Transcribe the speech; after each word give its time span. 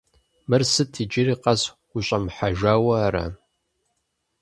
Мыр 0.49 0.61
сыт, 0.71 0.91
иджыри 1.01 1.35
къэс 1.43 1.61
ущӀэмыхьэжауэ 1.95 2.93
ара? 3.05 3.25